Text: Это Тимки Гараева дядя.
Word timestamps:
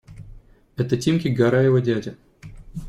Это 0.77 0.97
Тимки 0.97 1.27
Гараева 1.27 1.79
дядя. 1.79 2.15